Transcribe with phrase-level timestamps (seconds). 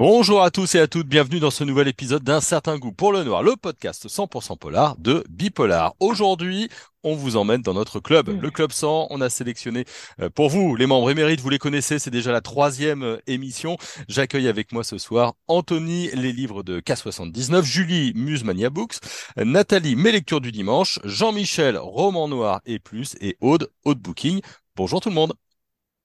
[0.00, 3.12] Bonjour à tous et à toutes, bienvenue dans ce nouvel épisode d'un certain goût pour
[3.12, 5.92] le noir, le podcast 100% polar de Bipolar.
[6.00, 6.70] Aujourd'hui,
[7.04, 9.08] on vous emmène dans notre club, le Club 100.
[9.10, 9.84] On a sélectionné
[10.18, 13.76] euh, pour vous les membres émérites, vous les connaissez, c'est déjà la troisième euh, émission.
[14.08, 19.00] J'accueille avec moi ce soir Anthony, les livres de K79, Julie, Musemania Books,
[19.36, 24.40] Nathalie, mes lectures du dimanche, Jean-Michel, Roman Noir et plus, et Aude, Aude Booking.
[24.76, 25.34] Bonjour tout le monde.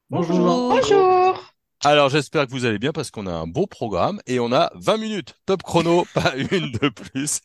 [0.09, 0.37] Bonjour.
[0.37, 1.34] Bonjour.
[1.85, 4.71] Alors j'espère que vous allez bien parce qu'on a un beau programme et on a
[4.73, 5.35] 20 minutes.
[5.45, 7.41] Top chrono, pas une de plus.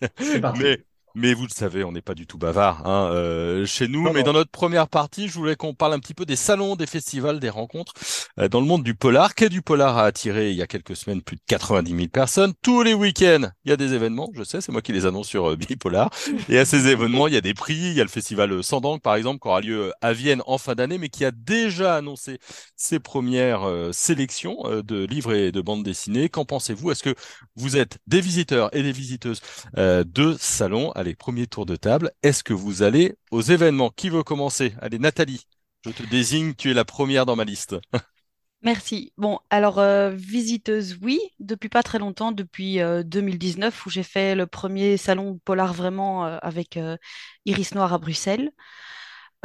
[0.58, 0.82] Mais
[1.14, 4.04] mais vous le savez, on n'est pas du tout bavard hein, euh, chez nous.
[4.04, 4.26] Non, mais non.
[4.26, 7.40] dans notre première partie, je voulais qu'on parle un petit peu des salons, des festivals,
[7.40, 7.92] des rencontres
[8.38, 9.34] euh, dans le monde du polar.
[9.34, 12.52] Quai du Polar a attiré il y a quelques semaines plus de 90 000 personnes.
[12.62, 14.30] Tous les week-ends, il y a des événements.
[14.34, 16.10] Je sais, c'est moi qui les annonce sur euh, Bipolar.
[16.48, 17.74] Et à ces événements, il y a des prix.
[17.74, 20.74] Il y a le festival Sandang, par exemple, qui aura lieu à Vienne en fin
[20.74, 22.38] d'année, mais qui a déjà annoncé
[22.76, 26.28] ses premières euh, sélections euh, de livres et de bandes dessinées.
[26.28, 26.90] Qu'en pensez-vous?
[26.90, 27.14] Est-ce que
[27.56, 29.40] vous êtes des visiteurs et des visiteuses
[29.76, 30.92] euh, de salons?
[31.00, 32.12] Allez, premier tour de table.
[32.22, 33.88] Est-ce que vous allez aux événements?
[33.88, 34.74] Qui veut commencer?
[34.82, 35.46] Allez, Nathalie,
[35.86, 37.74] je te désigne, tu es la première dans ma liste.
[38.62, 39.14] Merci.
[39.16, 44.34] Bon, alors euh, visiteuse, oui, depuis pas très longtemps, depuis euh, 2019 où j'ai fait
[44.34, 46.98] le premier salon polar vraiment euh, avec euh,
[47.46, 48.50] Iris Noir à Bruxelles.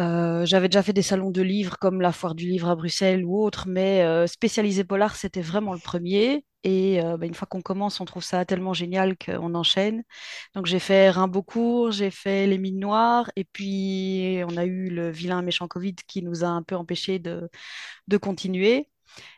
[0.01, 3.23] Euh, j'avais déjà fait des salons de livres comme la Foire du Livre à Bruxelles
[3.23, 4.25] ou autre, mais euh,
[4.87, 6.45] polar, c'était vraiment le premier.
[6.63, 10.03] Et euh, bah, une fois qu'on commence, on trouve ça tellement génial qu'on enchaîne.
[10.55, 15.09] Donc j'ai fait Rimbaudcourt, j'ai fait Les Mines Noires, et puis on a eu le
[15.11, 17.49] vilain méchant Covid qui nous a un peu empêchés de,
[18.07, 18.89] de continuer.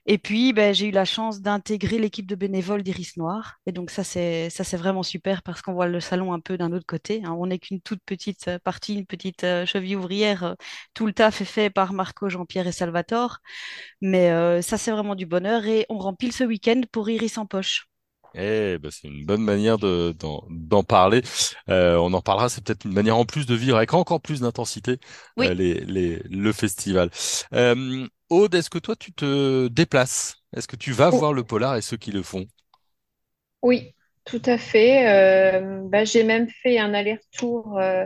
[0.05, 3.55] Et puis, ben, j'ai eu la chance d'intégrer l'équipe de bénévoles d'Iris Noir.
[3.65, 6.57] Et donc, ça, c'est, ça, c'est vraiment super parce qu'on voit le salon un peu
[6.57, 7.21] d'un autre côté.
[7.25, 7.35] hein.
[7.39, 10.43] On n'est qu'une toute petite euh, partie, une petite euh, cheville ouvrière.
[10.43, 10.53] euh,
[10.93, 13.39] Tout le taf est fait par Marco, Jean-Pierre et Salvatore.
[14.01, 15.65] Mais euh, ça, c'est vraiment du bonheur.
[15.67, 17.87] Et on rempile ce week-end pour Iris en poche.
[18.35, 21.21] Eh ben, c'est une bonne manière de, d'en, d'en parler.
[21.69, 24.41] Euh, on en parlera, c'est peut-être une manière en plus de vivre avec encore plus
[24.41, 24.99] d'intensité
[25.37, 25.47] Oui.
[25.47, 27.09] euh, les, les, le festival.
[27.53, 30.37] Euh, Aude, est-ce que toi tu te déplaces?
[30.53, 32.47] Est-ce que tu vas Oh, voir le polar et ceux qui le font?
[33.61, 33.93] oui,
[34.25, 35.07] tout à fait.
[35.61, 38.05] Euh, bah, j'ai même fait un aller-retour euh,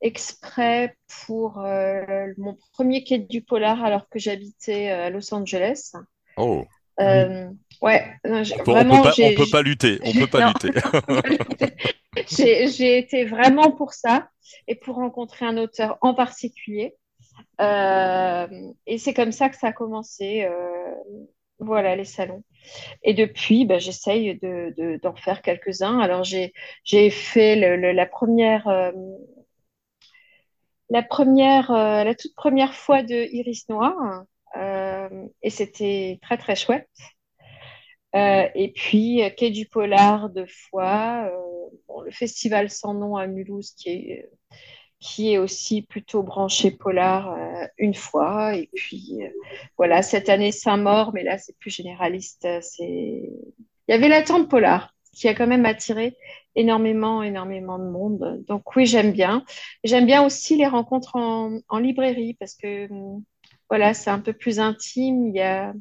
[0.00, 0.96] exprès
[1.26, 2.04] pour euh,
[2.38, 5.92] mon premier quai du polar alors que j'habitais à Los Angeles.
[6.36, 6.68] Oh,
[7.04, 7.26] oui.
[7.26, 10.28] Euh, ouais, non, on peut, on peut vraiment, pas, on peut pas lutter, on peut
[10.28, 10.70] pas non, lutter.
[12.26, 14.28] j'ai été vraiment pour ça
[14.66, 16.96] et pour rencontrer un auteur en particulier.
[17.60, 18.46] Euh,
[18.86, 20.44] et c'est comme ça que ça a commencé.
[20.44, 20.94] euh,
[21.58, 22.42] voilà, les salons.
[23.02, 26.00] Et depuis, bah, j'essaye de, de- d'en faire quelques-uns.
[26.00, 26.52] Alors, j'ai,
[27.10, 28.90] fait la première, euh,
[30.90, 34.24] la première, la toute première fois de Iris Noir.
[35.42, 36.88] et c'était très, très chouette.
[38.14, 41.30] Et puis, Quai du Polar deux fois.
[41.88, 44.30] bon, le festival sans nom à Mulhouse qui est,
[45.02, 48.56] qui est aussi plutôt branché polar euh, une fois.
[48.56, 49.28] Et puis, euh,
[49.76, 52.44] voilà, cette année Saint-Maur, mais là, c'est plus généraliste.
[52.46, 52.60] euh.
[52.80, 56.16] Il y avait la tente polar qui a quand même attiré
[56.54, 58.44] énormément, énormément de monde.
[58.48, 59.44] Donc oui, j'aime bien.
[59.84, 63.22] J'aime bien aussi les rencontres en, librairie parce que hum,
[63.68, 65.26] voilà, c'est un peu plus intime.
[65.26, 65.74] Il y a,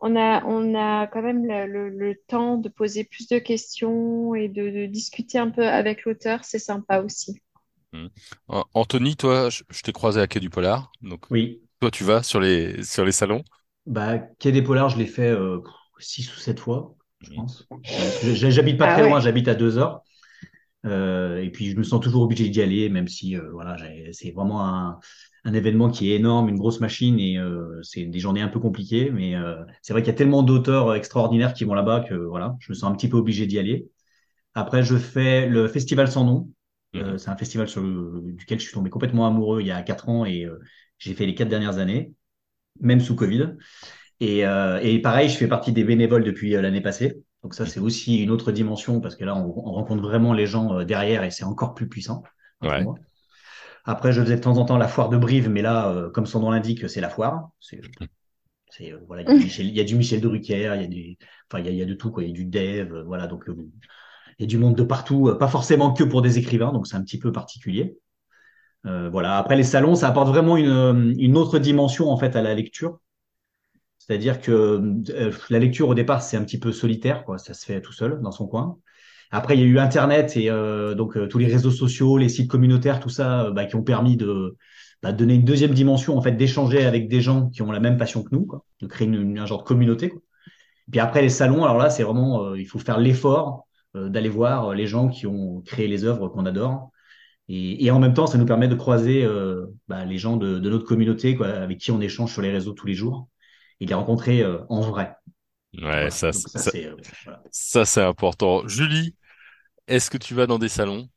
[0.00, 4.70] on a, on a quand même le temps de poser plus de questions et de,
[4.70, 6.44] de discuter un peu avec l'auteur.
[6.44, 7.40] C'est sympa aussi.
[8.48, 12.04] An- Anthony, toi, je, je t'ai croisé à Quai du Polar, donc Oui, toi tu
[12.04, 13.44] vas sur les sur les salons?
[13.86, 15.60] bah, Quai des Polars, je l'ai fait euh,
[15.98, 17.34] six ou sept fois, je Hmm.
[17.34, 17.68] pense.
[17.90, 20.02] Euh, J'habite pas Ah très loin, j'habite à deux heures.
[20.86, 23.76] Euh, et puis, je me sens toujours obligé d'y aller, même si euh, voilà,
[24.12, 25.00] c'est vraiment un,
[25.44, 28.60] un événement qui est énorme, une grosse machine, et euh, c'est des journées un peu
[28.60, 29.10] compliquées.
[29.12, 32.56] Mais euh, c'est vrai qu'il y a tellement d'auteurs extraordinaires qui vont là-bas que voilà,
[32.60, 33.88] je me sens un petit peu obligé d'y aller.
[34.54, 36.50] Après, je fais le Festival sans nom.
[37.00, 37.18] Euh, Mhm.
[37.18, 40.08] c'est un festival sur le- duquel je suis tombé complètement amoureux il y a quatre
[40.08, 40.58] ans et euh,
[40.98, 42.12] j'ai fait les quatre dernières années,
[42.80, 43.56] même sous Covid.
[44.20, 47.22] Et, euh, et pareil, je fais partie des bénévoles depuis l'année passée.
[47.42, 50.46] Donc ça, c'est aussi une autre dimension parce que là, on, on rencontre vraiment les
[50.46, 52.22] gens derrière et c'est encore plus puissant
[52.70, 52.82] pour Ouais.
[52.82, 53.00] moi.
[53.84, 56.26] Après, je faisais de temps en temps la foire de Brive, mais là, euh, comme
[56.26, 57.50] son nom l'indique, c'est la foire.
[58.70, 60.82] C'est, euh, voilà, il y a du Michel, il y a du Michel Drucker, il
[60.82, 61.16] y a du,
[61.50, 62.22] enfin, il y a, il y a de tout, quoi.
[62.24, 63.26] Il y a du dev, euh, voilà.
[63.26, 63.44] Donc,
[64.38, 66.86] il y a du monde de partout, euh, pas forcément que pour des écrivains, donc
[66.86, 67.98] c'est un petit peu particulier.
[68.86, 69.38] Euh, voilà.
[69.38, 72.54] Après, les salons, ça apporte vraiment une, euh, une autre dimension, en fait, à la
[72.54, 73.00] lecture.
[73.98, 74.52] C'est-à-dire que
[75.10, 77.38] euh, la lecture, au départ, c'est un petit peu solitaire, quoi.
[77.38, 78.78] Ça se fait tout seul, dans son coin.
[79.32, 80.48] Après, il y a eu Internet et
[80.96, 84.56] donc tous les réseaux sociaux, les sites communautaires, tout ça, bah, qui ont permis de
[85.02, 87.96] bah, donner une deuxième dimension, en fait, d'échanger avec des gens qui ont la même
[87.96, 90.12] passion que nous, quoi, de créer une- un genre de communauté.
[90.92, 93.66] Puis après, les salons, alors là, c'est vraiment, il faut faire l'effort
[94.10, 96.90] d'aller voir les gens qui ont créé les œuvres qu'on adore.
[97.48, 100.58] Et, et, en même temps, ça nous permet de croiser euh, bah, les gens de,
[100.58, 103.28] de, notre communauté quoi, avec qui on échange sur les réseaux tous les jours
[103.80, 105.14] et de les rencontrer euh, en vrai.
[105.74, 106.10] Ouais, voilà.
[106.10, 108.08] ça, Donc, ça, ça c'est euh, voilà.
[108.08, 108.66] important.
[108.66, 109.14] Julie,
[109.86, 111.08] est-ce que tu vas dans des salons?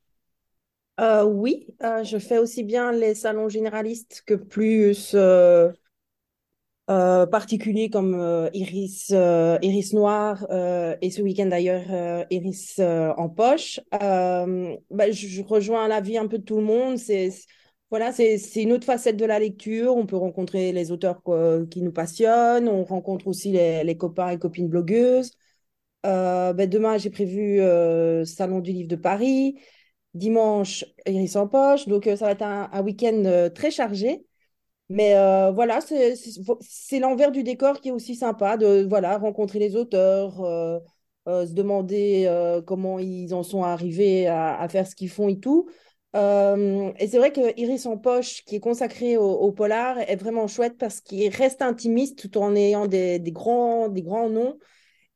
[0.99, 5.15] Euh, Oui, je fais aussi bien les salons généralistes que plus
[6.89, 10.47] euh, particuliers comme euh, Iris, euh, Iris Noir
[11.01, 13.79] et ce week-end d'ailleurs Iris en poche.
[13.91, 16.97] Bah, je, rejoins l'avis un peu de tout le monde.
[16.97, 17.31] C'est
[17.91, 19.95] voilà, c'est une autre facette de la lecture.
[19.95, 21.21] On peut rencontrer les auteurs
[21.71, 22.67] qui nous passionnent.
[22.67, 25.31] On rencontre aussi les, copains et copines blogueuses.
[26.03, 27.59] Bah, demain, j'ai prévu
[28.25, 29.59] Salon du livre de Paris.
[30.15, 31.87] Dimanche, Iris en poche.
[31.87, 34.23] Donc, ça va être un week-end très chargé.
[34.89, 39.75] Mais euh, voilà, c'est l'envers du décor qui est aussi sympa de voilà, rencontrer les
[39.75, 40.79] auteurs, euh,
[41.27, 42.27] euh, se demander
[42.65, 45.69] comment ils en sont arrivés à, faire ce qu'ils font et tout.
[46.15, 50.77] Et c'est vrai que Iris en poche, qui est consacré au, polar, est vraiment chouette
[50.79, 54.57] parce qu'il reste intimiste tout en ayant des, grands, des grands noms.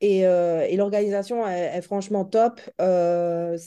[0.01, 2.61] Et, et l'organisation est, franchement top.
[2.79, 3.57] on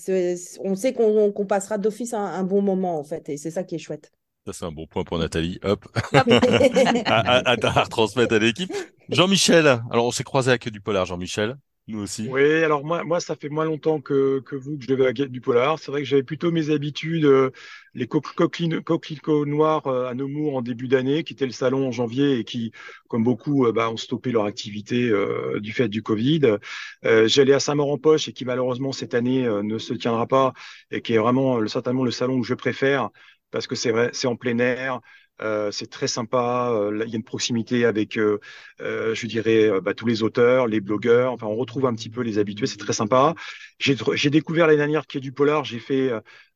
[0.77, 3.79] sait qu'on qu passera d'office un bon moment, en fait, et c'est ça qui est
[3.79, 4.13] chouette.
[4.47, 5.59] Ça, c'est un bon point pour Nathalie.
[5.65, 5.89] Hop.
[6.13, 8.73] à, à, à, retransmettre à l'équipe.
[9.09, 9.67] Jean-Michel.
[9.91, 11.57] Alors, on s'est croisé avec du polar, Jean-Michel.
[11.89, 12.29] Nous aussi.
[12.29, 15.13] Oui, alors moi, moi, ça fait moins longtemps que, que vous que je vais à
[15.13, 15.79] du polar.
[15.79, 17.51] C'est vrai que j'avais plutôt mes habitudes, euh,
[17.95, 22.39] les coquelicots noirs euh, à Nemours en début d'année, qui était le salon en janvier
[22.39, 22.73] et qui,
[23.09, 26.57] comme beaucoup, euh, bah, ont stoppé leur activité euh, du fait du Covid.
[27.05, 30.55] Euh, J'allais à Saint-Maur-en-Poche et qui malheureusement cette année ne se tiendra pas
[30.91, 33.11] et qui est vraiment certainement le salon que je préfère
[33.57, 35.01] parce que c'est vrai, c'est en plein air.
[35.41, 36.71] Euh, c'est très sympa.
[36.73, 38.39] Euh, il y a une proximité avec, euh,
[38.83, 41.33] euh je dirais, euh, bah, tous les auteurs, les blogueurs.
[41.33, 42.67] Enfin, on retrouve un petit peu les habitués.
[42.67, 43.35] C'est très sympa.
[43.79, 45.65] J'ai découvert l'année dernière est du polar.
[45.65, 46.13] J'ai fait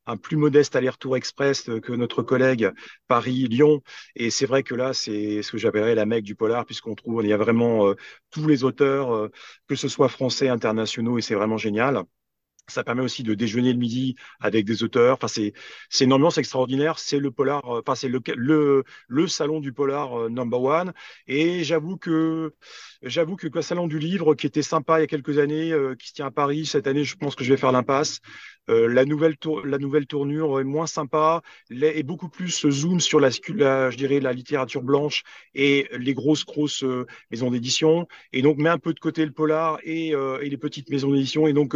[0.06, 2.70] un plus modeste aller-retour express que notre collègue
[3.08, 3.82] Paris-Lyon.
[4.16, 7.22] Et c'est vrai que là, c'est ce que j'appellerais la mecque du polar, puisqu'on trouve,
[7.22, 7.94] il y a vraiment
[8.30, 9.30] tous les auteurs,
[9.68, 12.04] que ce soit français, internationaux, et c'est vraiment génial.
[12.70, 15.14] Ça permet aussi de déjeuner le midi avec des auteurs.
[15.14, 15.52] Enfin, c'est
[15.88, 16.98] c'est une ambiance extraordinaire.
[16.98, 17.64] C'est le polar.
[17.76, 20.92] Euh, enfin, c'est le, le le salon du polar euh, number one.
[21.26, 22.52] Et j'avoue que
[23.02, 25.94] j'avoue que le salon du livre, qui était sympa il y a quelques années, euh,
[25.96, 28.20] qui se tient à Paris cette année, je pense que je vais faire l'impasse.
[28.68, 29.34] La nouvelle
[29.64, 31.42] la nouvelle tournure est moins sympa,
[31.72, 35.24] est beaucoup plus zoom sur la, je dirais la littérature blanche
[35.56, 36.84] et les grosses grosses
[37.32, 38.06] maisons d'édition.
[38.32, 41.48] Et donc met un peu de côté le polar et, et les petites maisons d'édition.
[41.48, 41.74] Et donc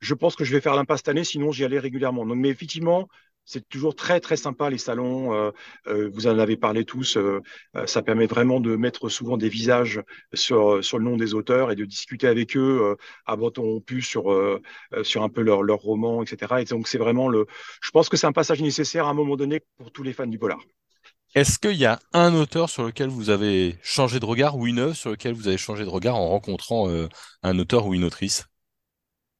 [0.00, 2.24] je pense que je vais faire l'impasse cette année, sinon j'y allais régulièrement.
[2.24, 3.08] Mais effectivement,
[3.48, 5.32] c'est toujours très très sympa les salons.
[5.32, 5.50] Euh,
[5.86, 7.16] euh, vous en avez parlé tous.
[7.16, 7.40] Euh,
[7.86, 10.02] ça permet vraiment de mettre souvent des visages
[10.34, 14.60] sur le nom des auteurs et de discuter avec eux à bâton pu sur
[15.02, 16.56] sur un peu leur leur roman, etc.
[16.60, 17.46] Et donc c'est vraiment le.
[17.80, 20.26] Je pense que c'est un passage nécessaire à un moment donné pour tous les fans
[20.26, 20.60] du polar.
[21.34, 24.78] Est-ce qu'il y a un auteur sur lequel vous avez changé de regard ou une
[24.78, 26.88] œuvre sur lequel vous avez changé de regard en rencontrant
[27.42, 28.46] un auteur ou une autrice?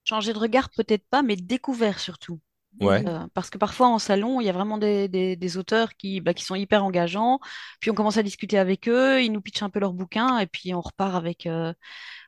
[0.08, 2.40] Changer de regard, peut-être pas, mais découvert surtout.
[2.81, 3.06] Ouais.
[3.06, 6.22] Euh, parce que parfois en salon, il y a vraiment des, des, des auteurs qui,
[6.22, 7.41] bah, qui sont hyper engageants.
[7.79, 10.46] Puis on commence à discuter avec eux, ils nous pitchent un peu leur bouquin et
[10.46, 11.74] puis on repart avec, euh,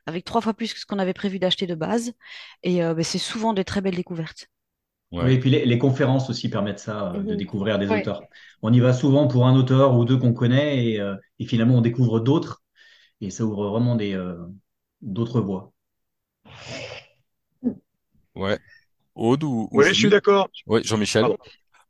[0.05, 2.13] avec trois fois plus que ce qu'on avait prévu d'acheter de base.
[2.61, 4.45] Et euh, bah, c'est souvent des très belles découvertes.
[5.11, 5.23] Ouais.
[5.23, 8.01] Oui, et puis les, les, conférences aussi permettent ça, de découvrir des ouais.
[8.01, 8.21] auteurs.
[8.61, 11.81] On y va souvent pour un auteur ou deux qu'on connaît et, et, finalement on
[11.81, 12.61] découvre d'autres
[13.21, 14.17] et ça ouvre vraiment des
[15.01, 15.73] d'autres voies.
[18.35, 18.57] Ouais.
[19.15, 20.49] Aude ou, ou Oui, je suis d'accord.
[20.67, 21.25] Oui, Jean-Michel.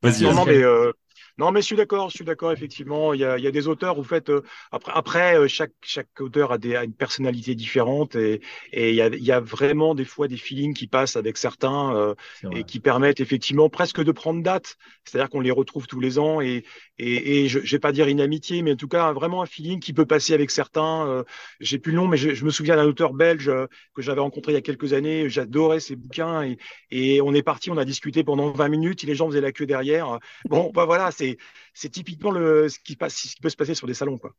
[0.02, 0.24] Vas-y.
[0.24, 0.92] Non, non, mais euh,
[1.38, 3.14] non, mais je suis d'accord, je suis d'accord, effectivement.
[3.14, 5.72] Il y a, il y a des auteurs, vous faites, euh, après, après euh, chaque,
[5.82, 9.32] chaque auteur a, des, a une personnalité différente et, et il, y a, il y
[9.32, 12.16] a vraiment des fois des feelings qui passent avec certains euh,
[12.52, 14.78] et qui permettent effectivement presque de prendre date.
[15.06, 16.64] C'est-à-dire qu'on les retrouve tous les ans et,
[16.98, 19.46] et, et je, je vais pas dire une amitié, mais en tout cas vraiment un
[19.46, 21.08] feeling qui peut passer avec certains.
[21.08, 21.24] Euh,
[21.60, 24.22] J'ai plus le nom, mais je, je me souviens d'un auteur belge euh, que j'avais
[24.22, 25.30] rencontré il y a quelques années.
[25.30, 26.58] J'adorais ses bouquins et,
[26.92, 29.04] et on est parti, on a discuté pendant 20 minutes.
[29.04, 30.20] Et les gens faisaient la queue derrière.
[30.50, 31.38] Bon, bah voilà, c'est
[31.74, 34.36] c'est typiquement le ce qui passe, ce qui peut se passer sur des salons, quoi.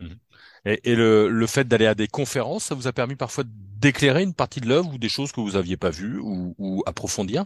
[0.00, 0.08] Mmh.
[0.66, 4.22] Et, et le, le, fait d'aller à des conférences, ça vous a permis parfois d'éclairer
[4.22, 7.44] une partie de l'œuvre ou des choses que vous aviez pas vues ou, ou approfondir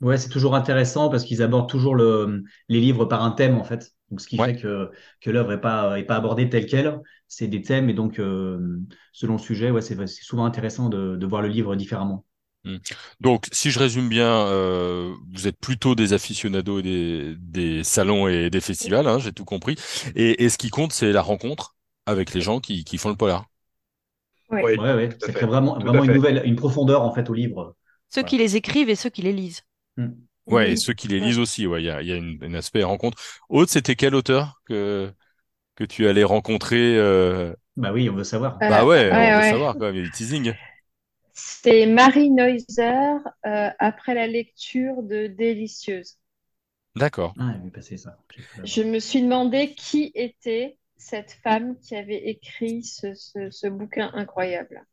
[0.00, 3.64] Ouais, c'est toujours intéressant parce qu'ils abordent toujours le, les livres par un thème en
[3.64, 3.92] fait.
[4.10, 4.54] Donc, ce qui ouais.
[4.54, 4.90] fait que,
[5.20, 7.00] que l'œuvre est pas, est pas abordée telle qu'elle.
[7.26, 8.78] C'est des thèmes et donc, euh,
[9.12, 12.24] selon le sujet, ouais, c'est souvent intéressant de, de voir le livre différemment.
[12.64, 12.76] Mmh.
[13.20, 18.50] Donc, si je résume bien, euh, vous êtes plutôt des aficionados des, des salons et
[18.50, 19.76] des festivals, hein, j'ai tout compris.
[20.16, 23.16] Et, et, ce qui compte, c'est la rencontre avec les gens qui, qui font le
[23.16, 23.46] polar.
[24.50, 24.60] Oui.
[24.62, 27.34] Oui, Ouais, ouais, tout à ça crée vraiment, une nouvelle, une profondeur en fait au
[27.34, 27.76] livre.
[28.08, 28.30] Ceux Voilà.
[28.30, 29.62] qui les écrivent et ceux qui les lisent.
[29.96, 30.08] Hmm.
[30.46, 30.76] Ouais, et Oui.
[30.76, 31.26] ceux qui les Ouais.
[31.26, 33.18] lisent aussi, ouais, il y a, y a une, un aspect rencontre.
[33.50, 35.12] Aude, c'était quel auteur que,
[35.76, 37.54] que tu allais rencontrer euh...
[37.76, 38.58] Bah oui, on veut savoir.
[38.62, 40.54] Euh, Bah ouais, ouais, on veut savoir quand même, il y a du teasing.
[41.40, 43.16] C'est Marie Neuser
[43.46, 46.18] euh, après la lecture de Délicieuse.
[46.96, 47.34] D'accord.
[47.38, 48.18] Ah, passé ça.
[48.64, 54.10] Je me suis demandé qui était cette femme qui avait écrit ce, ce- ce bouquin
[54.14, 54.84] incroyable.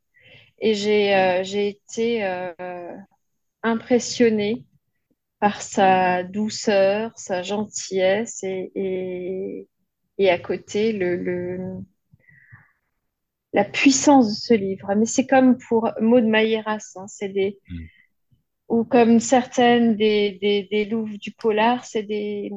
[0.60, 2.52] Et j'ai euh, j'ai été euh,
[3.62, 4.64] impressionnée
[5.40, 9.68] par sa douceur, sa gentillesse et, et,
[10.18, 11.58] et à côté le, le,
[13.56, 14.94] la puissance de ce livre.
[14.96, 17.86] Mais c'est comme pour Maud Mailleras, hein, c'est des, Mm.
[18.68, 22.50] ou comme certaines des, des, des louves du polar, c'est des,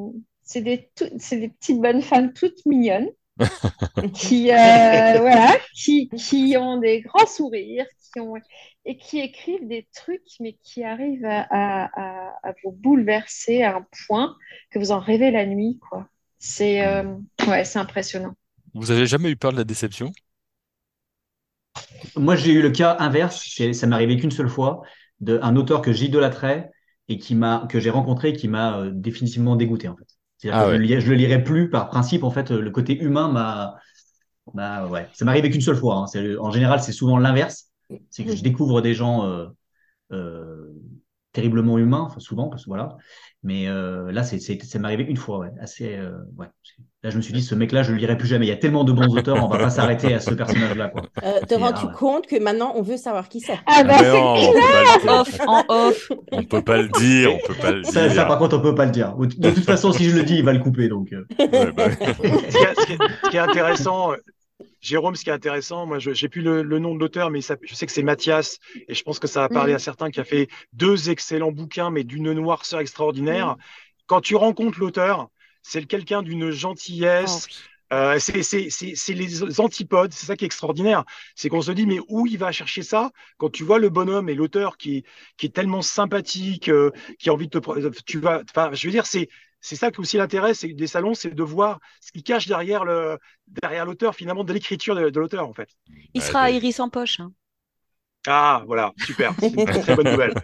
[0.43, 3.09] c'est des, tout- c'est des petites bonnes femmes toutes mignonnes
[4.13, 8.35] qui, euh, voilà, qui, qui ont des grands sourires, qui ont,
[8.85, 13.77] et qui écrivent des trucs, mais qui arrivent à, à, à, à vous bouleverser à
[13.77, 14.35] un point
[14.71, 16.07] que vous en rêvez la nuit, quoi.
[16.39, 17.03] C'est, euh,
[17.47, 18.33] ouais, c'est impressionnant.
[18.73, 20.11] Vous avez jamais eu peur de la déception?
[22.15, 23.43] Moi, j'ai eu le cas inverse.
[23.73, 24.81] Ça m'est arrivé qu'une seule fois
[25.19, 26.71] d'un auteur que j'idolâtrais
[27.07, 30.05] et qui m'a, que j'ai rencontré et qui m'a euh, définitivement dégoûté, en fait.
[30.37, 32.23] C'est-à-dire Ah que je, le je le lirai plus par principe.
[32.23, 33.75] En fait, le côté humain m'a,
[34.53, 35.07] m'a- ouais.
[35.13, 36.05] Ça m'est arrivé qu'une seule fois.
[36.15, 36.37] hein.
[36.39, 37.71] En général, c'est souvent l'inverse.
[38.09, 39.47] C'est que je découvre des gens euh,
[40.13, 40.73] euh,
[41.33, 42.97] terriblement humains, enfin, souvent, parce que voilà.
[43.41, 45.51] Mais euh, là, c'est, c'est, ça m'est arrivé une fois, ouais.
[45.61, 46.47] Assez, euh, ouais.
[47.03, 48.45] Là, je me suis dit, ce mec-là, je le lirai plus jamais.
[48.45, 51.03] Il y a tellement de bons auteurs, on va pas s'arrêter à ce personnage-là, quoi.
[51.23, 51.91] Euh, te rends-tu ouais.
[51.97, 53.57] compte que maintenant on veut savoir qui c'est?
[53.65, 55.13] Ah bah, c'est non, on peut pas le dire.
[55.13, 56.11] Off, en off.
[56.33, 58.27] On peut pas le dire, on peut pas le Ça, ça, dire.
[58.27, 59.15] par contre, on peut pas le dire.
[59.15, 61.13] De toute façon, si je le dis, il va le couper, donc.
[61.13, 61.23] euh.
[61.39, 64.11] Ouais, bah, Ce qui est, ce qui est- ce qui est intéressant,
[64.81, 67.41] Jérôme, ce qui est intéressant, moi, je j'ai plus le, le nom de l'auteur, mais
[67.41, 69.75] ça- je sais que c'est Mathias, et je pense que ça va parler Mm.
[69.75, 73.49] à certains qui a fait deux excellents bouquins, mais d'une noirceur extraordinaire.
[73.49, 73.57] Mm.
[74.07, 75.29] Quand tu rencontres l'auteur,
[75.61, 77.47] c'est quelqu'un d'une Oh, gentillesse.
[77.49, 77.55] oui.
[77.91, 81.03] Euh, c'est les antipodes, c'est ça qui est extraordinaire.
[81.35, 84.29] C'est qu'on se dit, mais où il va chercher ça Quand tu vois le bonhomme
[84.29, 85.03] et l'auteur qui,
[85.37, 88.01] qui est tellement sympathique, euh, qui a envie de te.
[88.05, 89.27] Tu vas, enfin, je veux dire, c'est
[89.61, 92.85] c'est ça que aussi l'intérêt c'est des salons, c'est de voir ce qui cache derrière
[92.85, 95.69] le derrière l'auteur, finalement, de l'écriture de, de l'auteur, en fait.
[96.13, 97.19] Il sera à Iris en poche.
[97.19, 97.31] hein.
[98.27, 100.35] Ah, voilà, super, c'est une très bonne nouvelle.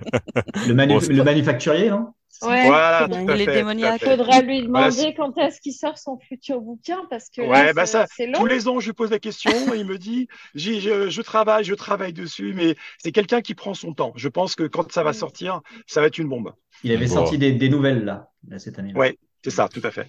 [0.65, 2.49] Le, manu- Bon, c'est le manufacturier, hein Ouais.
[2.67, 3.99] Voilà, Ouais, tout à il est fait, démoniaque.
[3.99, 4.17] fait.
[4.17, 7.73] Faudra lui Voilà, demander quand est-ce qu'il sort son futur bouquin parce que Ouais, là,
[7.73, 8.39] bah ça, long.
[8.39, 11.63] tous les ans, je lui pose la question et il me dit, je, je travaille,
[11.63, 14.13] je travaille dessus, mais c'est quelqu'un qui prend son temps.
[14.15, 15.13] Je pense que quand ça va Mm.
[15.13, 16.53] sortir, ça va être une bombe.
[16.83, 17.15] Il avait Bon.
[17.15, 18.93] sorti des, des nouvelles, là, là, cette année.
[18.95, 20.07] Ouais, c'est ça, tout à fait.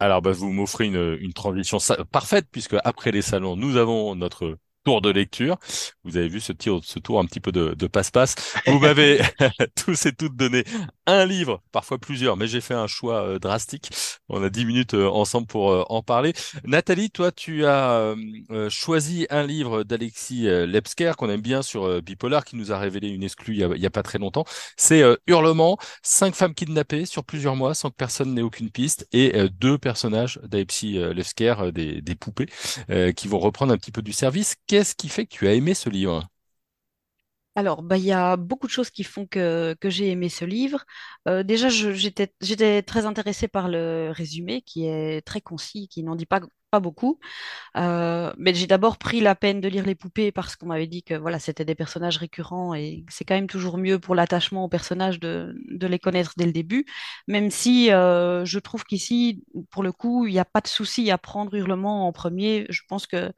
[0.00, 1.78] Alors, bah, vous m'offrez une, une transition
[2.12, 4.56] parfaite puisque après les salons, nous avons notre
[4.88, 5.58] tour de lecture.
[6.04, 8.34] Vous avez vu ce, tir- ce tour un petit peu de, de passe-passe.
[8.66, 9.20] Vous m'avez
[9.76, 10.64] tous et toutes donné
[11.06, 13.90] un livre, parfois plusieurs, mais j'ai fait un choix euh, drastique.
[14.28, 16.32] On a dix minutes euh, ensemble pour euh, en parler.
[16.64, 18.14] Nathalie, toi, tu as
[18.70, 23.22] choisi un livre d'Alexis Lepsker qu'on aime bien sur Bipolar, qui nous a révélé une
[23.22, 24.44] exclue il y a, pas très longtemps.
[24.76, 29.32] C'est Hurlement, cinq femmes kidnappées sur plusieurs mois sans que personne n'ait aucune piste et
[29.60, 32.46] deux personnages d'Alexis Lepsker, euh, des, des poupées,
[33.16, 34.56] qui vont reprendre un petit peu du service.
[34.78, 36.28] Qu'est-ce qui fait que tu as aimé ce livre?
[37.54, 40.44] Alors, bah, il y a beaucoup de choses qui font que, que j'ai aimé ce
[40.44, 40.84] livre.
[41.26, 46.14] Euh, déjà, j'étais, j'étais très intéressée par le résumé qui est très concis, qui n'en
[46.14, 47.18] dit pas, pas beaucoup.
[47.78, 51.02] Euh, mais j'ai d'abord pris la peine de lire les poupées parce qu'on m'avait dit
[51.04, 54.68] que voilà, c'était des personnages récurrents et c'est quand même toujours mieux pour l'attachement aux
[54.68, 56.86] personnages de, de les connaître dès le début.
[57.28, 61.10] Même si euh, je trouve qu'ici, pour le coup, il n'y a pas de souci
[61.10, 62.66] à prendre Hurlement en premier.
[62.70, 63.32] Je pense que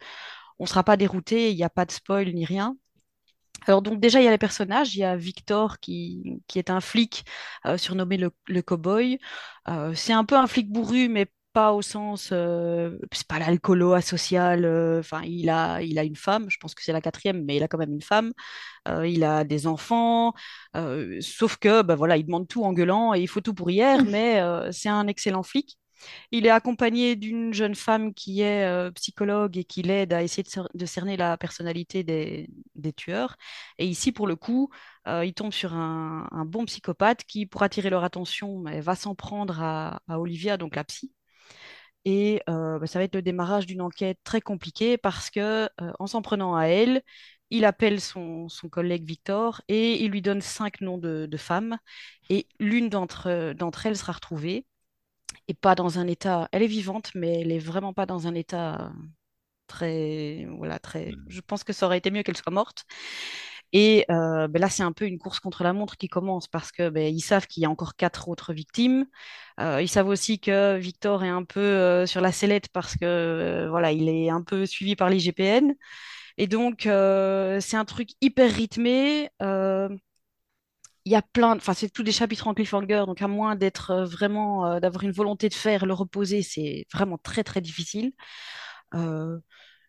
[0.61, 2.77] on ne sera pas dérouté, il n'y a pas de spoil ni rien.
[3.67, 6.71] Alors donc déjà il y a les personnages, il y a Victor qui, qui est
[6.71, 7.25] un flic
[7.67, 9.19] euh, surnommé le, le cow-boy.
[9.69, 13.93] Euh, c'est un peu un flic bourru mais pas au sens, euh, c'est pas l'alcoolo
[13.95, 14.65] asocial.
[15.01, 17.63] Enfin il a il a une femme, je pense que c'est la quatrième, mais il
[17.63, 18.33] a quand même une femme.
[19.05, 20.35] Il a des enfants,
[21.21, 24.05] sauf que ben voilà il demande tout en gueulant et il faut tout pour hier,
[24.05, 25.80] mais euh, c'est un excellent flic.
[26.31, 30.43] Il est accompagné d'une jeune femme qui est euh, psychologue et qui l'aide à essayer
[30.43, 32.49] de, cer- de cerner la personnalité des,
[32.97, 33.37] tueurs.
[33.79, 34.71] Et ici, pour le coup,
[35.09, 39.61] euh, il tombe sur un, bon psychopathe qui, pour attirer leur attention, va s'en prendre
[39.63, 41.13] à, Olivia, donc la psy.
[42.05, 46.07] Et euh, bah, ça va être le démarrage d'une enquête très compliquée parce que, en
[46.07, 47.03] s'en prenant à elle,
[47.51, 51.79] il appelle son, collègue Victor et il lui donne cinq noms de, femmes.
[52.31, 53.29] Et l'une d'entre
[53.87, 54.67] elles sera retrouvée
[55.49, 56.49] et pas dans un état.
[56.53, 58.93] Elle est vivante, mais elle est vraiment pas dans un état
[59.67, 61.13] très, voilà, très.
[61.13, 61.25] Mm.
[61.29, 62.85] Je pense que ça aurait été mieux qu'elle soit morte.
[63.73, 66.73] Et euh, ben là, c'est un peu une course contre la montre qui commence parce
[66.73, 69.07] que ben, ils savent qu'il y a encore quatre autres victimes.
[69.61, 73.05] Euh, ils savent aussi que Victor est un peu euh, sur la sellette parce que
[73.05, 75.75] euh, voilà, il est un peu suivi par l'IGPN.
[76.39, 79.31] Et donc, euh, c'est un truc hyper rythmé.
[81.07, 83.91] Il y a plein, enfin, c'est tous des chapitres en cliffhanger, donc à moins d'être
[83.91, 88.13] euh, vraiment, euh, d'avoir une volonté de faire, le reposer, c'est vraiment très, très difficile.
[88.95, 89.39] Euh,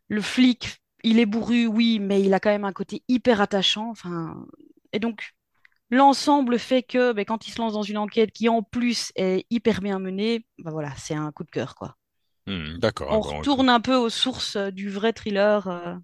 [0.10, 3.90] le flic, il est bourru, oui, mais il a quand même un côté hyper attachant.
[3.92, 4.46] Enfin,
[4.94, 5.34] et donc,
[5.92, 9.46] l'ensemble fait que ben, quand il se lance dans une enquête qui, en plus, est
[9.52, 11.98] hyper bien menée, ben voilà, c'est un coup de cœur, quoi.
[12.46, 13.10] Hmm, D'accord.
[13.10, 15.96] On bon, retourne un peu aux sources du vrai thriller, euh,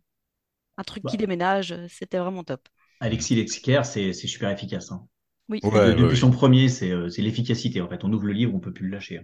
[0.78, 1.18] un truc qui Bah.
[1.18, 2.68] déménage, euh, c'était vraiment top.
[3.00, 4.92] Alexis Lexiker, c'est c'est super efficace.
[4.92, 5.08] hein.
[5.50, 5.64] Oui.
[5.64, 6.18] Ouais, De- ouais, depuis ouais.
[6.18, 7.82] son premier, c'est euh, c'est l'efficacité.
[7.82, 9.20] En fait, on ouvre le livre, on peut plus le lâcher.
[9.20, 9.24] hein,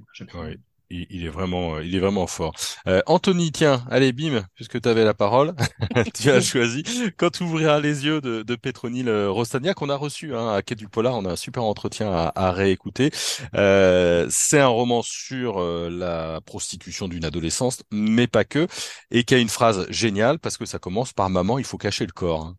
[0.89, 2.53] il, il est vraiment, euh, il est vraiment fort.
[2.87, 5.53] Euh, Anthony, tiens, allez, bim, puisque tu avais la parole,
[6.13, 6.83] tu as choisi
[7.17, 10.61] Quand tu ouvriras les yeux de, de Pétronile euh, Rostagnac, qu'on a reçu hein, à
[10.61, 11.15] Quai du Polar.
[11.15, 13.11] On a un super entretien à, à réécouter.
[13.55, 18.67] Euh, c'est un roman sur euh, la prostitution d'une adolescence, mais pas que,
[19.11, 22.05] et qui a une phrase géniale parce que ça commence par maman, il faut cacher
[22.05, 22.45] le corps.
[22.45, 22.57] hein.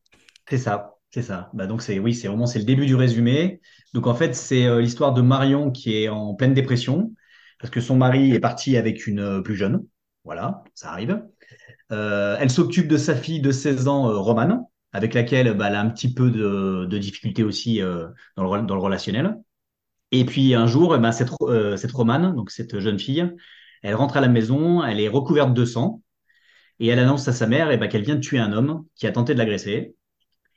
[0.49, 1.49] C'est ça, c'est ça.
[1.55, 3.61] Bah donc c'est oui, c'est vraiment c'est le début du résumé.
[3.93, 7.15] Donc en fait, c'est euh, l'histoire de Marion qui est en pleine dépression
[7.61, 9.87] parce que son mari est parti avec une euh, plus jeune.
[10.25, 11.23] Voilà, ça arrive.
[11.93, 15.81] Euh, elle s'occupe de sa fille de 16 ans, Romane, avec laquelle bah, elle a
[15.83, 17.81] un petit peu de, difficultés aussi
[18.37, 19.37] dans le, relationnel.
[20.11, 23.25] Et puis un jour, eh ben, cette Romane, donc cette jeune fille,
[23.83, 26.03] elle rentre à la maison, elle est recouverte de sang
[26.81, 29.07] et elle annonce à sa mère eh ben, qu'elle vient de tuer un homme qui
[29.07, 29.95] a tenté de l'agresser.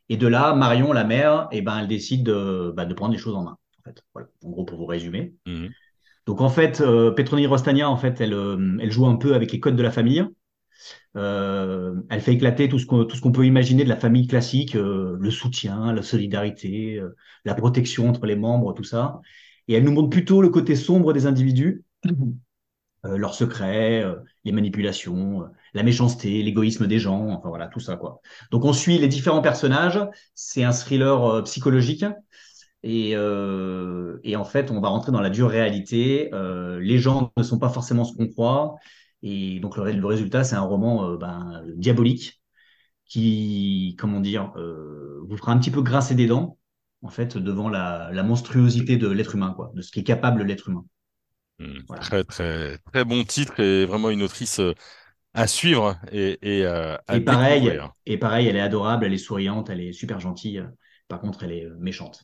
[0.09, 3.19] Et de là, Marion, la mère, eh ben, elle décide de, bah, de prendre les
[3.19, 3.57] choses en main.
[3.79, 4.29] En fait, voilà.
[4.43, 5.33] En gros, pour vous résumer.
[5.45, 5.69] Mhm.
[6.25, 9.51] Donc en fait, euh, Petroni Rostagna, en fait, elle, euh, elle joue un peu avec
[9.51, 10.25] les codes de la famille.
[11.15, 15.31] Euh, elle fait éclater tout ce qu'on peut imaginer de la famille classique, euh, le
[15.31, 17.15] soutien, la solidarité, euh,
[17.45, 19.21] la protection entre les membres, tout ça.
[19.67, 21.83] Et elle nous montre plutôt le côté sombre des individus,
[23.15, 27.95] leurs secrets, euh, les manipulations, euh, la méchanceté, l'égoïsme des gens, enfin voilà, tout ça
[27.95, 28.19] quoi.
[28.51, 29.99] Donc on suit les différents personnages.
[30.35, 32.03] C'est un thriller euh, psychologique.
[32.83, 36.29] Et, euh, et en fait, on va rentrer dans la dure réalité.
[36.33, 38.75] Euh, les gens ne sont pas forcément ce qu'on croit.
[39.23, 42.41] Et donc, le, ré- le résultat, c'est un roman euh, ben, diabolique
[43.05, 46.57] qui, comment dire, euh, vous fera un petit peu grincer des dents,
[47.01, 50.43] en fait, devant la, la monstruosité de l'être humain, quoi, de ce qui est capable
[50.43, 50.85] l'être humain.
[51.87, 52.09] Voilà.
[52.09, 54.73] Très, très, très bon titre et vraiment une autrice euh,
[55.33, 57.93] à suivre et, et euh, à Et pareil, découvrir.
[58.05, 60.63] et pareil, elle est adorable, elle est souriante, elle est super gentille.
[61.07, 62.23] Par contre, elle est euh, méchante.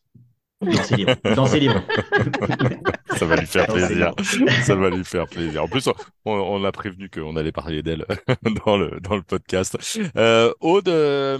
[0.71, 1.15] Dans ses livres.
[1.29, 1.83] Dans ses livres.
[3.17, 4.13] Ça va lui faire ses plaisir.
[4.63, 5.63] Ça va lui faire plaisir.
[5.63, 5.93] En plus, on,
[6.25, 8.05] on a prévenu qu'on allait parler d'elle
[8.65, 9.77] dans le dans le podcast.
[10.17, 11.37] Euh, Aude, euh,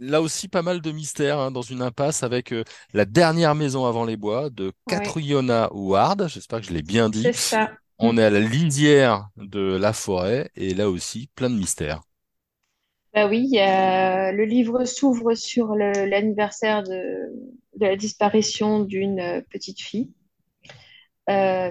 [0.00, 3.86] là aussi pas mal de mystères hein, dans une impasse avec euh, la dernière maison
[3.86, 6.28] avant les bois de Catriona Ward.
[6.28, 7.22] J'espère que je l'ai bien dit.
[7.22, 7.70] C'est ça.
[7.98, 12.00] On est à la lisière de la forêt et là aussi plein de mystères.
[13.14, 17.30] Bah oui, le livre s'ouvre sur le- l'anniversaire de,
[17.78, 20.10] de la disparition d'une euh, petite fille.
[21.30, 21.70] Euh,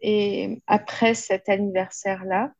[0.00, 2.52] et après cet anniversaire-là,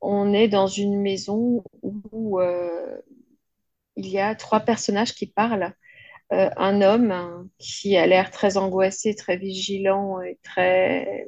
[0.00, 2.98] on est dans une maison où euh,
[3.96, 5.72] il y a trois personnages qui parlent.
[6.32, 11.26] Euh, un homme hein, qui a l'air très angoissé, très vigilant et très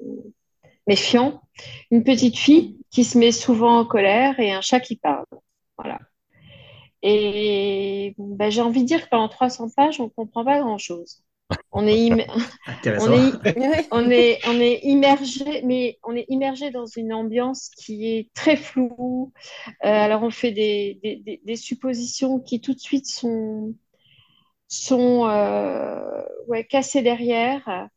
[0.86, 1.42] méfiant.
[1.90, 5.26] Une petite fille qui se met souvent en colère et un chat qui parle.
[5.76, 6.00] Voilà.
[7.02, 11.22] Et ben, j'ai envie de dire que pendant 300 pages, on ne comprend pas grand-chose.
[11.72, 12.24] On est, im-
[12.98, 13.32] on est,
[13.92, 18.56] on est, on est immergé, mais on est immergé dans une ambiance qui est très
[18.56, 19.32] floue.
[19.85, 23.74] Euh, alors on fait des, des, des- des suppositions qui tout de suite sont,
[24.68, 27.88] sont euh, ouais, cassées derrière.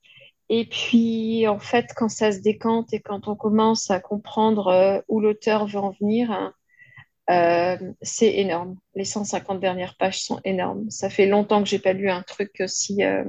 [0.49, 4.99] Et puis en fait, quand ça se décante et quand on commence à comprendre euh,
[5.07, 6.53] où l'auteur veut en venir, hein,
[7.29, 8.77] euh, c'est énorme.
[8.95, 10.89] Les 150 dernières pages sont énormes.
[10.89, 13.23] Ça fait longtemps que j'ai pas lu un truc aussi, euh,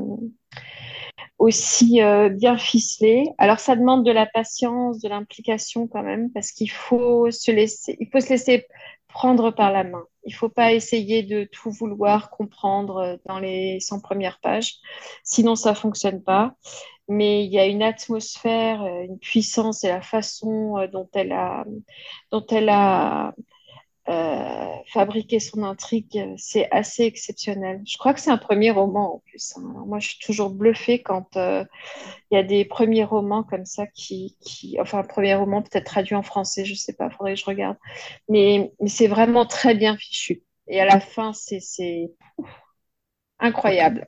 [1.41, 3.25] euh, bien ficelé.
[3.39, 7.97] Alors ça demande de la patience, de l'implication quand même, parce qu'il faut se laisser,
[8.01, 8.67] il faut se laisser
[9.09, 10.05] prendre par la main.
[10.25, 14.77] Il faut pas essayer de tout vouloir comprendre dans les 100 premières pages,
[15.25, 16.55] sinon ça fonctionne pas.
[17.09, 21.65] Mais il y a une atmosphère, une puissance et la façon dont elle a,
[22.31, 23.35] dont elle a
[24.09, 27.83] euh, fabriquer son intrigue, c'est assez exceptionnel.
[27.87, 29.55] Je crois que c'est un premier roman en plus.
[29.57, 29.63] hein.
[29.87, 31.65] Moi, je suis toujours bluffée quand euh,
[32.31, 34.79] il y a des premiers romans comme ça qui, qui...
[34.81, 37.77] enfin, un premier roman peut-être traduit en français, je sais pas, faudrait que je regarde.
[38.29, 40.43] Mais, mais c'est vraiment très bien fichu.
[40.69, 41.61] Et à la fin, c'est
[43.41, 44.07] incroyable.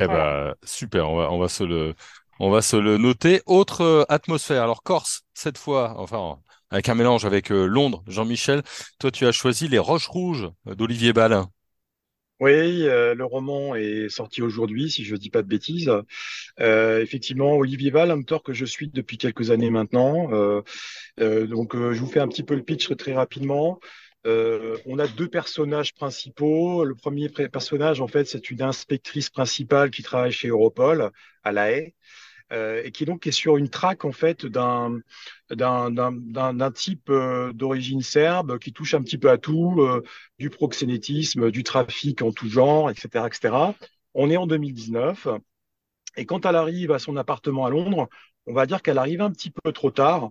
[0.00, 0.08] Eh Voilà.
[0.08, 1.94] ben, super, on va, on va se le,
[2.40, 3.42] on va se le noter.
[3.46, 4.62] Autre euh, atmosphère.
[4.62, 6.40] Alors, Corse, cette fois, enfin,
[6.72, 8.02] avec un mélange avec euh, Londres.
[8.08, 8.62] Jean-Michel,
[8.98, 11.48] toi, tu as choisi Les Roches Rouges euh, d'Olivier Balin.
[12.40, 15.92] Oui, euh, le roman est sorti aujourd'hui, si je ne dis pas de bêtises.
[16.58, 20.28] Effectivement, Olivier Val, un auteur que je suis depuis quelques années maintenant.
[21.18, 23.78] Donc, je vous fais un petit peu le pitch très rapidement.
[24.24, 26.84] On a deux personnages principaux.
[26.84, 31.12] Le premier personnage, en fait, c'est une inspectrice principale qui travaille chez Europol
[31.44, 31.94] à La Haye
[32.84, 34.90] et qui donc est sur une traque en fait d'un
[35.50, 40.02] d'un type euh, d'origine serbe qui touche un petit peu à tout, euh,
[40.38, 43.74] du proxénétisme, du trafic en tout genre, etc., etc.
[44.14, 45.28] On est en 2019
[46.16, 48.08] et quand elle arrive à son appartement à Londres,
[48.46, 50.30] on va dire qu'elle arrive un petit peu trop tard.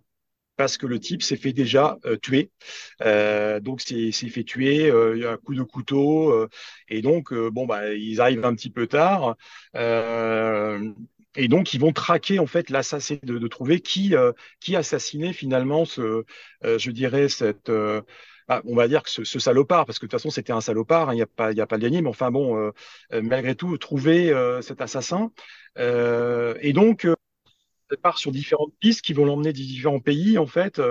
[0.58, 2.52] Parce que le type s'est fait déjà euh, tuer,
[3.02, 6.50] Euh, donc s'est fait tuer euh, il y a un coup de couteau, euh,
[6.90, 9.36] et donc euh, bon bah ils arrivent un petit peu tard,
[9.76, 10.94] euh,
[11.36, 15.34] et donc, ils vont traquer en fait l'assassin, de, de trouver qui euh, qui assassinait
[15.34, 16.24] finalement ce,
[16.65, 18.02] euh, je dirais cette, euh,
[18.50, 20.62] ah, on va dire que ce, ce salopard, parce que de toute façon c'était un
[20.62, 22.58] salopard, hein, il n'y a pas il y a pas de gagné, mais enfin bon,
[22.58, 22.72] euh,
[23.13, 25.32] euh, malgré tout, trouver euh, cet assassin.
[25.78, 27.08] Et donc,
[27.89, 30.82] elle part sur différentes pistes qui vont l'emmener dans différents pays en fait.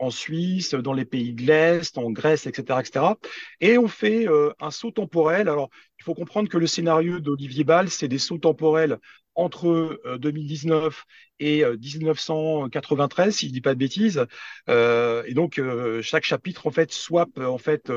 [0.00, 3.18] en Suisse, dans les pays de l'Est, en Grèce, etc., etc.
[3.60, 5.48] Et on fait euh, un saut temporel.
[5.48, 8.98] Alors, il faut comprendre que le scénario d'Olivier Ball, c'est des sauts temporels
[9.38, 11.04] entre euh, 2019
[11.38, 14.26] et euh, 1993, si je dis pas de bêtises.
[14.68, 17.92] Euh, et donc, euh, chaque chapitre, en fait, swap, en fait,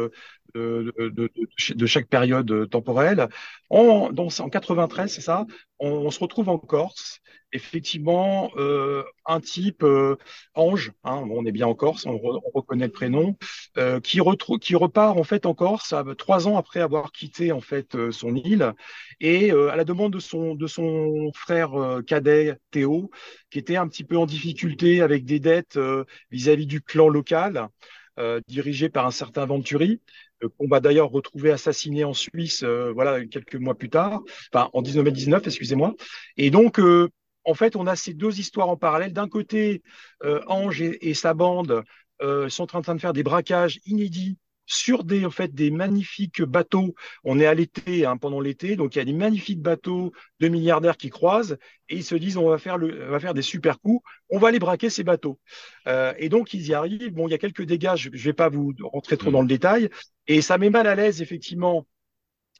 [0.56, 3.28] de, chaque période euh, temporelle.
[3.70, 5.46] En, dans, en 93, c'est ça,
[5.82, 7.20] on, se retrouve en Corse.
[7.54, 10.16] Effectivement, euh, un type euh,
[10.54, 13.36] Ange, hein, on est bien en Corse, on, re, on reconnaît le prénom,
[13.78, 14.20] euh, qui,
[14.62, 18.74] qui repart en fait en Corse trois ans après avoir quitté en fait son île
[19.20, 21.72] et à la demande de son de son frère
[22.08, 23.10] cadet Théo,
[23.50, 25.80] qui était un petit peu en difficulté avec des dettes
[26.30, 27.68] vis-à-vis du clan local,
[28.48, 30.00] dirigé par un certain Venturi,
[30.58, 34.22] qu'on va d'ailleurs retrouver assassiné en Suisse, euh, voilà quelques mois plus tard,
[34.54, 35.96] enfin en 1919, excusez-moi.
[36.38, 37.10] Et donc euh,
[37.46, 39.14] en fait, on a ces deux histoires en parallèle.
[39.14, 39.82] D'un côté,
[40.24, 41.84] euh, Ange et, sa bande
[42.22, 44.38] euh, sont en train de faire des braquages inédits
[44.72, 46.96] sur des, en fait, des magnifiques bateaux.
[47.24, 50.48] On est à l'été, hein, pendant l'été, donc il y a des magnifiques bateaux de
[50.48, 51.58] milliardaires qui croisent
[51.90, 54.40] et ils se disent on va faire, le, on va faire des super coups, on
[54.40, 55.40] va les braquer ces bateaux.
[55.88, 57.14] Euh, et donc ils y arrivent.
[57.14, 59.48] Bon, il y a quelques dégâts, je ne vais pas vous rentrer trop dans le
[59.48, 59.90] détail,
[60.28, 61.86] et ça met mal à l'aise effectivement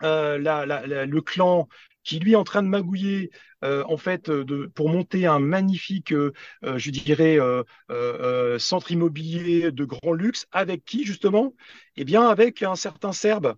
[0.04, 1.68] euh, la, la, la, le clan
[2.04, 3.32] qui lui est en train de magouiller
[3.64, 6.34] euh, en fait de, pour monter un magnifique, euh,
[6.64, 11.54] je dirais, euh, centre immobilier de grand luxe, avec qui justement?
[11.96, 13.56] Eh bien, avec un certain Serbe.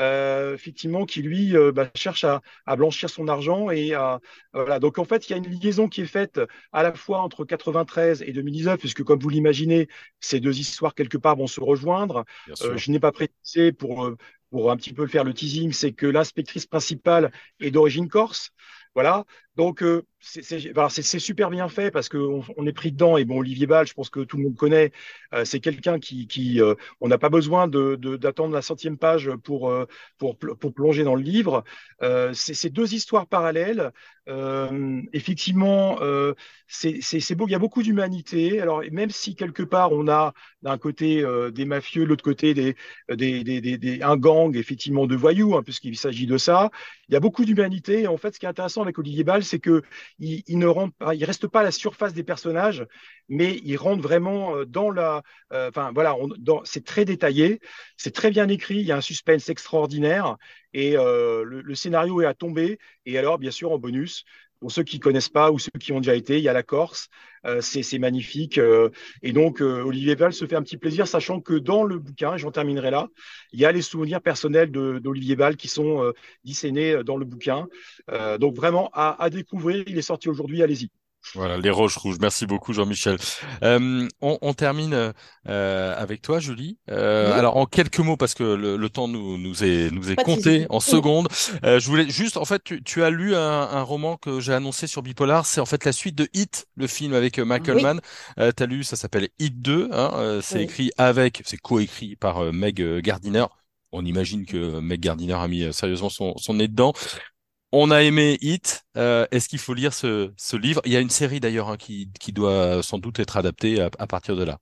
[0.00, 4.20] Euh, effectivement, qui lui euh, bah, cherche à, à, blanchir son argent et à,
[4.52, 4.80] voilà.
[4.80, 6.40] Donc en fait, il y a une liaison qui est faite
[6.72, 9.88] à la fois entre 93 et 2019, puisque comme vous l'imaginez,
[10.20, 12.24] ces deux histoires quelque part vont se rejoindre.
[12.62, 14.10] Euh, je n'ai pas précisé pour
[14.54, 18.52] pour un petit peu faire le teasing, c'est que l'inspectrice principale est d'origine corse.
[18.94, 19.24] Voilà.
[19.56, 23.16] Donc, euh, c'est super bien fait parce qu'on on est pris dedans.
[23.16, 24.90] Et bon, Olivier Ball, je pense que tout le monde connaît.
[25.32, 29.72] Euh, c'est quelqu'un qui, euh, on n'a pas besoin d'attendre la centième page pour,
[30.74, 31.62] plonger dans le livre.
[32.00, 33.92] C'est ces deux histoires parallèles.
[35.12, 35.98] Effectivement,
[36.66, 37.46] c'est beau.
[37.46, 38.60] Il y a beaucoup d'humanité.
[38.60, 42.74] Alors, même si quelque part on a d'un côté des mafieux, de l'autre côté
[43.10, 46.70] un gang effectivement de voyous, hein, puisqu'il s'agit de ça.
[47.08, 48.06] Il y a beaucoup d'humanité.
[48.06, 49.82] En fait, ce qui est intéressant avec Olivier Ball, c'est que
[50.18, 52.86] il, ne rentre pas, il reste pas à la surface des personnages,
[53.28, 56.16] mais il rentre vraiment dans la, enfin euh, voilà,
[56.64, 57.60] c'est très détaillé,
[57.96, 60.36] c'est très bien écrit, il y a un suspense extraordinaire
[60.74, 62.78] et euh, le, scénario est à tomber.
[63.06, 64.24] Et alors, bien sûr, en bonus,
[64.64, 66.62] pour ceux qui connaissent pas ou ceux qui ont déjà été, il y a la
[66.62, 67.10] Corse,
[67.44, 68.56] euh, c'est magnifique.
[68.56, 68.88] Euh,
[69.20, 72.38] et donc, euh, Olivier Val se fait un petit plaisir, sachant que dans le bouquin,
[72.38, 73.08] j'en terminerai là,
[73.52, 76.10] il y a les souvenirs personnels d'Olivier Val qui sont
[76.44, 77.66] dissénés dans le bouquin.
[78.40, 79.84] donc, vraiment à, découvrir.
[79.86, 80.88] Il est sorti aujourd'hui, allez-y.
[81.34, 82.18] Voilà, les roches rouges.
[82.20, 83.16] Merci beaucoup, Jean-Michel.
[83.62, 85.12] Euh, on, on, termine
[85.48, 86.78] euh, avec toi, Julie.
[86.90, 87.38] Euh, oui.
[87.38, 90.66] Alors, en quelques mots, parce que le, le temps nous, nous est, nous est compté
[90.70, 91.28] en secondes.
[91.64, 94.52] Euh, je voulais juste, en fait, tu, tu as lu un, un roman que j'ai
[94.52, 95.46] annoncé sur Bipolar.
[95.46, 97.82] C'est en fait la suite de Hit, le film avec euh, Michael oui.
[97.82, 98.00] Mann.
[98.38, 99.88] Euh, tu as lu, ça s'appelle Hit 2.
[99.92, 100.64] Hein, c'est oui.
[100.64, 103.46] écrit avec, c'est coécrit par Meg Gardiner.
[103.92, 106.92] On imagine que Meg Gardiner a mis sérieusement son, son nez dedans.
[107.76, 108.84] On a aimé Hit.
[108.96, 110.80] Euh, Est-ce qu'il faut lire ce, livre?
[110.84, 114.36] Il y a une série d'ailleurs hein, qui, doit sans doute être adaptée à, partir
[114.36, 114.58] de là.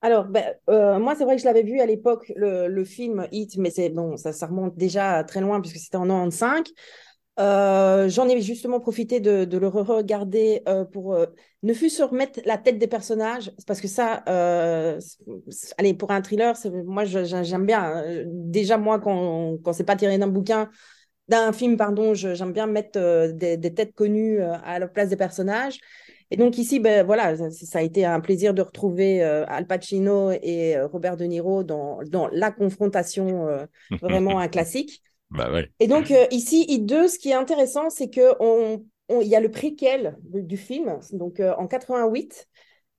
[0.00, 3.58] Alors, ben, euh, moi, c'est vrai que je l'avais vu à l'époque, le, film Hit,
[3.58, 6.62] mais c'est bon, ça, remonte déjà très loin puisque c'était en 95.
[7.40, 11.14] Euh, J'en ai justement profité de, le re-regarder euh, pour
[11.62, 14.24] ne fût se remettre la tête des personnages, parce que ça,
[15.76, 18.02] allez, pour un thriller, moi j'aime bien.
[18.24, 20.70] Déjà, moi, quand, quand c'est pas tiré d'un bouquin,
[21.28, 25.10] d'un film, pardon, j'aime bien mettre euh, des, des, têtes connues euh, à la place
[25.10, 25.78] des personnages.
[26.30, 29.66] Et donc ici, ben, voilà, ça, ça a été un plaisir de retrouver euh, Al
[29.66, 33.48] Pacino et Robert De Niro dans, dans la confrontation,
[34.02, 35.02] vraiment un classique.
[35.30, 35.68] Bah ouais.
[35.80, 39.50] Et donc ici, I2, ce qui est intéressant, c'est que on, on, y a le
[39.50, 42.46] préquel du, du film, donc en 88.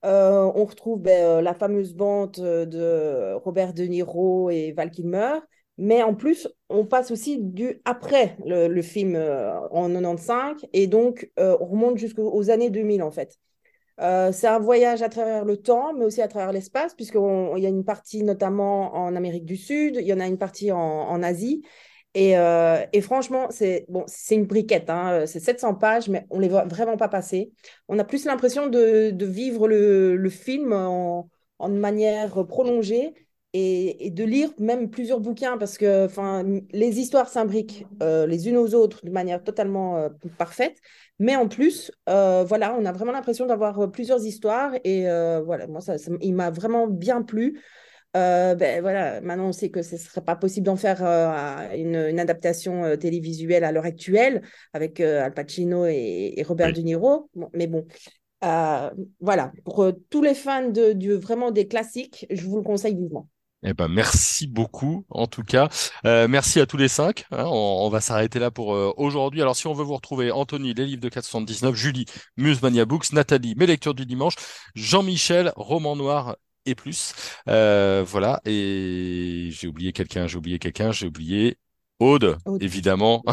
[0.04, 5.38] on retrouve ben, la fameuse bande de Robert De Niro et Val Kilmer.
[5.82, 11.32] Mais en plus, on passe aussi du après le, film euh, en 95 et donc
[11.40, 13.38] euh, on remonte jusqu'aux années 2000 en fait.
[14.02, 17.66] Euh, c'est un voyage à travers le temps, mais aussi à travers l'espace, puisqu'il y
[17.66, 21.24] a une partie notamment en Amérique du Sud, il y en a une partie en,
[21.24, 21.64] Asie.
[22.14, 22.34] Et,
[23.02, 27.08] franchement, c'est bon, une briquette, hein, c'est 700 pages, mais on les voit vraiment pas
[27.08, 27.52] passer.
[27.88, 33.14] On a plus l'impression de, vivre le, le film en, en manière prolongée
[33.54, 36.08] et, et, de lire même plusieurs bouquins parce que
[36.72, 40.78] les histoires s'imbriquent euh, les unes aux autres de manière totalement euh, parfaite.
[41.18, 45.04] Mais en plus euh, voilà on a vraiment l'impression d'avoir plusieurs histoires et
[45.46, 47.62] voilà moi ça, ça il m'a vraiment bien plu.
[48.14, 51.04] Ben voilà maintenant on sait que ce serait pas possible d'en faire
[51.76, 54.42] une, une, adaptation télévisuelle à l'heure actuelle
[54.74, 56.74] avec Al Pacino et, et Robert oui.
[56.74, 57.30] De Niro.
[57.36, 57.86] Bon, mais bon
[59.20, 59.52] voilà.
[59.66, 63.28] Pour tous les fans de, de vraiment des classiques je vous le conseille vivement
[63.64, 65.68] eh ben, merci beaucoup, en tout cas.
[66.06, 67.26] Euh, merci à tous les cinq.
[67.32, 69.42] Hein, on, va s'arrêter là pour euh, aujourd'hui.
[69.42, 72.06] Alors, si on veut vous retrouver, Anthony, les livres de 479, Julie,
[72.38, 74.36] Musemania Books, Nathalie, mes lectures du dimanche,
[74.76, 77.14] Jean-Michel, Roman Noir et plus.
[77.50, 78.40] Euh, voilà.
[78.46, 81.58] Et j'ai oublié quelqu'un, j'ai oublié quelqu'un, j'ai oublié
[82.00, 83.24] Aude, Aude, évidemment.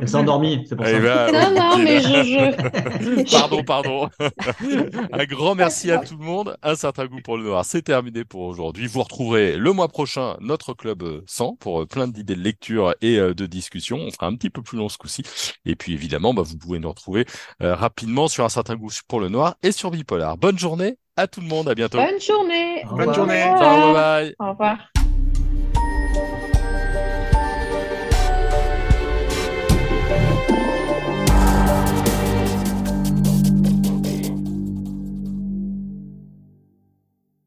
[0.00, 0.98] Elle s'est endormie, c'est pour ça.
[0.98, 3.30] Ben, non, non, mais je, je...
[3.38, 4.08] pardon, pardon.
[5.12, 6.56] un grand merci à tout le monde.
[6.62, 8.86] Un certain goût pour le noir, c'est terminé pour aujourd'hui.
[8.86, 13.46] Vous retrouverez le mois prochain notre club 100 pour plein d'idées de lecture et de
[13.46, 13.98] discussion.
[13.98, 15.22] On fera un petit peu plus long ce coup-ci.
[15.64, 17.26] Et puis évidemment, bah, vous pouvez nous retrouver
[17.62, 20.36] euh, rapidement sur un certain goût pour le noir et sur Bipolar.
[20.36, 21.98] Bonne journée à tout le monde, à bientôt.
[21.98, 22.82] Bonne journée.
[22.90, 23.42] Bonne journée.
[23.42, 24.34] Ciao, bye bye.
[24.38, 24.78] Au revoir.